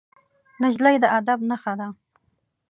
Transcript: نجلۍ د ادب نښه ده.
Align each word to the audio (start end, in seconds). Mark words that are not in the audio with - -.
نجلۍ 0.61 0.95
د 1.03 1.05
ادب 1.19 1.39
نښه 1.49 1.73
ده. 1.79 1.87